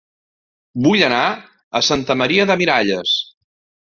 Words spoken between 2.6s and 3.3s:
Miralles